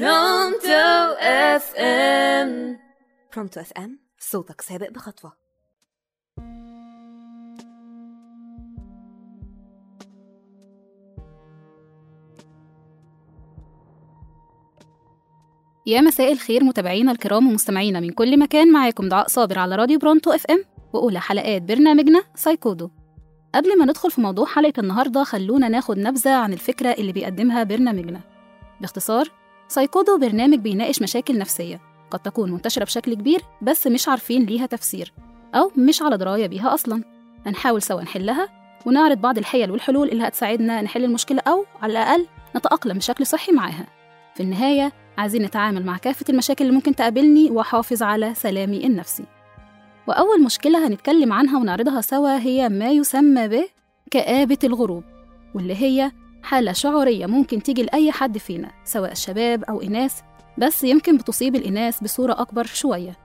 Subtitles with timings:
[0.00, 2.78] برونتو FM
[3.34, 5.32] برونتو FM صوتك سابق بخطوة.
[15.86, 20.30] يا مساء الخير متابعينا الكرام ومستمعينا من كل مكان معاكم دعاء صابر على راديو برونتو
[20.30, 22.90] FM وأولى حلقات برنامجنا سايكودو.
[23.54, 28.20] قبل ما ندخل في موضوع حلقة النهاردة خلونا ناخد نبذة عن الفكرة اللي بيقدمها برنامجنا.
[28.80, 29.43] باختصار
[29.74, 35.12] سايكودو برنامج بيناقش مشاكل نفسية قد تكون منتشرة بشكل كبير بس مش عارفين ليها تفسير
[35.54, 37.04] أو مش على دراية بيها أصلا.
[37.46, 38.48] هنحاول سوا نحلها
[38.86, 43.86] ونعرض بعض الحيل والحلول اللي هتساعدنا نحل المشكلة أو على الأقل نتأقلم بشكل صحي معاها.
[44.34, 49.24] في النهاية عايزين نتعامل مع كافة المشاكل اللي ممكن تقابلني وأحافظ على سلامي النفسي.
[50.08, 53.64] وأول مشكلة هنتكلم عنها ونعرضها سوا هي ما يسمى ب
[54.10, 55.04] كآبة الغروب
[55.54, 56.12] واللي هي
[56.44, 60.20] حالة شعورية ممكن تيجي لأي حد فينا سواء شباب أو إناث
[60.58, 63.16] بس يمكن بتصيب الإناث بصورة أكبر شوية.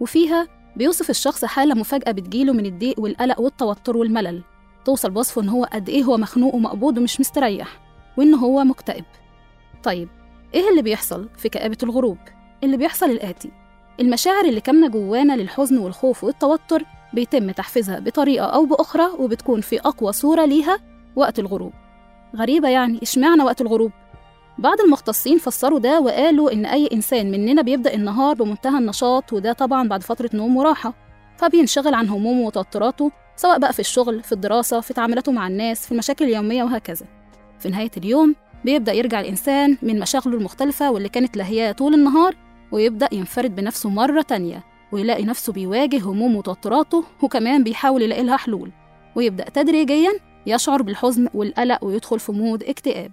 [0.00, 4.42] وفيها بيوصف الشخص حالة مفاجأة بتجيله من الضيق والقلق والتوتر والملل.
[4.84, 7.80] توصل بوصفه إن هو قد إيه هو مخنوق ومقبوض ومش مستريح
[8.16, 9.04] وإن هو مكتئب.
[9.82, 10.08] طيب
[10.54, 12.18] إيه اللي بيحصل في كآبة الغروب؟
[12.64, 13.50] اللي بيحصل الآتي.
[14.00, 20.12] المشاعر اللي كامنة جوانا للحزن والخوف والتوتر بيتم تحفيزها بطريقة أو بأخرى وبتكون في أقوى
[20.12, 20.78] صورة ليها
[21.16, 21.72] وقت الغروب.
[22.36, 23.92] غريبة يعني إشمعنى وقت الغروب؟
[24.58, 29.88] بعض المختصين فسروا ده وقالوا إن أي إنسان مننا بيبدأ النهار بمنتهى النشاط وده طبعا
[29.88, 30.94] بعد فترة نوم وراحة
[31.36, 35.92] فبينشغل عن همومه وتوتراته سواء بقى في الشغل في الدراسة في تعاملاته مع الناس في
[35.92, 37.06] المشاكل اليومية وهكذا
[37.58, 42.36] في نهاية اليوم بيبدأ يرجع الإنسان من مشاغله المختلفة واللي كانت لهياه طول النهار
[42.72, 48.70] ويبدأ ينفرد بنفسه مرة تانية ويلاقي نفسه بيواجه همومه وتوتراته وكمان بيحاول يلاقي لها حلول
[49.16, 50.10] ويبدأ تدريجيا
[50.46, 53.12] يشعر بالحزن والقلق ويدخل في مود اكتئاب.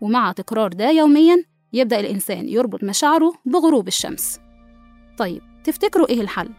[0.00, 4.40] ومع تكرار ده يوميا يبدأ الإنسان يربط مشاعره بغروب الشمس.
[5.18, 6.50] طيب تفتكروا إيه الحل؟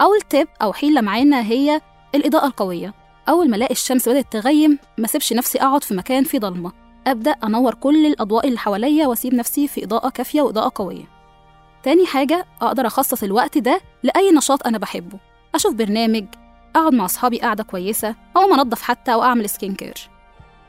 [0.00, 1.80] أول تيب أو حيلة معانا هي
[2.14, 2.94] الإضاءة القوية.
[3.28, 6.72] أول ما ألاقي الشمس بدأت تغيم ما سيبش نفسي أقعد في مكان فيه ضلمة
[7.06, 11.04] أبدأ أنور كل الأضواء اللي حواليا وأسيب نفسي في إضاءة كافية وإضاءة قوية.
[11.82, 15.18] تاني حاجة أقدر أخصص الوقت ده لأي نشاط أنا بحبه.
[15.54, 16.24] أشوف برنامج
[16.76, 19.94] أقعد مع أصحابي قعدة كويسة أو أنضف حتى أو أعمل skin care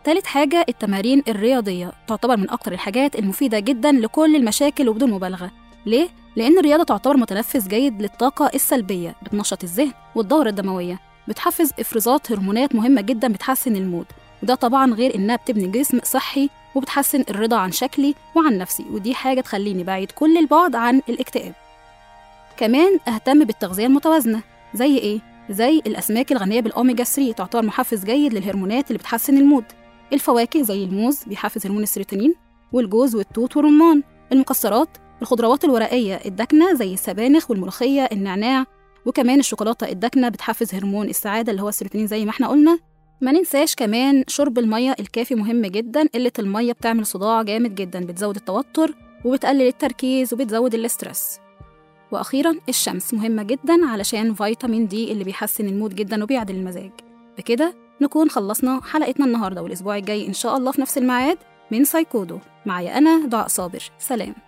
[0.04, 5.52] تالت حاجة التمارين الرياضية تعتبر من أكتر الحاجات المفيدة جدا لكل المشاكل وبدون مبالغة
[5.86, 12.76] ليه؟ لأن الرياضة تعتبر متنفس جيد للطاقة السلبية بتنشط الذهن والدورة الدموية بتحفز إفرازات هرمونات
[12.76, 14.06] مهمة جدا بتحسن ال mood
[14.44, 19.42] وده طبعا غير إنها بتبني جسم صحي وبتحسن الرضا عن شكلي وعن نفسي ودي حاجة
[19.42, 21.54] تخليني بعيد كل البعد عن الاكتئاب
[22.58, 24.42] كمان أهتم بالتغذية المتوازنة
[24.74, 25.20] زي إيه؟
[25.50, 29.64] زي الأسماك الغنية بالأوميجا 3 تعتبر محفز جيد للهرمونات اللي بتحسن ال mood.
[30.14, 32.34] الفواكه زي الموز بيحفز هرمون السيروتونين
[32.72, 34.04] والجوز والتوت والرمان.
[34.32, 34.90] المكسرات
[35.22, 38.66] الخضروات الورقية الداكنة زي السبانخ والملوخية النعناع
[39.06, 42.80] وكمان الشوكولاتة الداكنة بتحفز هرمون السعادة اللي هو السيروتونين زي ما إحنا قلنا.
[43.22, 46.08] ما ننساش كمان شرب المية الكافي مهم جدا.
[46.16, 48.94] قلة المية بتعمل صداع جامد جدا بتزود التوتر
[49.26, 51.40] وبتقلل التركيز وبتزود ال stress.
[52.12, 56.92] وأخيرا الشمس مهمة جدا علشان فيتامين دي اللي بيحسن ال mood جدا وبيعدل المزاج.
[57.38, 61.38] بكده نكون خلصنا حلقتنا النهاردة والأسبوع الجاي إن شاء الله في نفس الميعاد
[61.72, 62.40] من سايكودو.
[62.66, 63.84] معايا أنا دعاء صابر.
[64.00, 64.47] سلام.